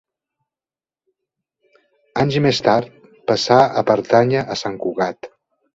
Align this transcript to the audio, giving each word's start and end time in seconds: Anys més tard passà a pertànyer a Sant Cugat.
Anys 2.23 2.41
més 2.49 2.63
tard 2.69 2.91
passà 3.33 3.61
a 3.83 3.87
pertànyer 3.93 4.47
a 4.57 4.61
Sant 4.67 4.85
Cugat. 4.87 5.37